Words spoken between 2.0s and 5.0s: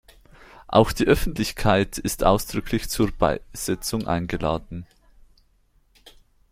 ausdrücklich zur Beisetzung eingeladen.